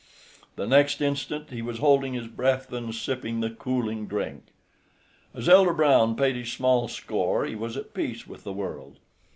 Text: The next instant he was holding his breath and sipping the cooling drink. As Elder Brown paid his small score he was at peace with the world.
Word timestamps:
The 0.55 0.65
next 0.65 0.99
instant 0.99 1.51
he 1.51 1.61
was 1.61 1.77
holding 1.77 2.15
his 2.15 2.25
breath 2.25 2.73
and 2.73 2.91
sipping 2.95 3.39
the 3.39 3.51
cooling 3.51 4.07
drink. 4.07 4.45
As 5.31 5.47
Elder 5.47 5.73
Brown 5.73 6.15
paid 6.15 6.35
his 6.35 6.51
small 6.51 6.87
score 6.87 7.45
he 7.45 7.53
was 7.53 7.77
at 7.77 7.93
peace 7.93 8.25
with 8.25 8.43
the 8.43 8.51
world. 8.51 8.97